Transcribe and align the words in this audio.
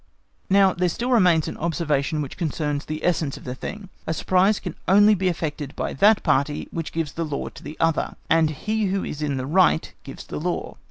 Now 0.49 0.73
there 0.73 0.89
still 0.89 1.11
remains 1.11 1.47
an 1.47 1.57
observation 1.57 2.23
which 2.23 2.35
concerns 2.35 2.85
the 2.85 3.05
essence 3.05 3.37
of 3.37 3.43
the 3.43 3.53
thing. 3.53 3.89
A 4.07 4.15
surprise 4.15 4.59
can 4.59 4.73
only 4.87 5.13
be 5.13 5.27
effected 5.27 5.75
by 5.75 5.93
that 5.93 6.23
party 6.23 6.67
which 6.71 6.91
gives 6.91 7.11
the 7.11 7.23
law 7.23 7.49
to 7.49 7.61
the 7.61 7.77
other; 7.79 8.15
and 8.27 8.49
he 8.49 8.85
who 8.85 9.03
is 9.03 9.21
in 9.21 9.37
the 9.37 9.45
right 9.45 9.93
gives 10.03 10.23
the 10.25 10.39
law. 10.39 10.77